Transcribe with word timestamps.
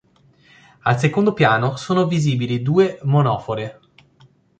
Al 0.81 0.97
secondo 0.97 1.31
piano 1.31 1.75
sono 1.75 2.07
visibili 2.07 2.63
due 2.63 2.97
monofore. 3.03 3.79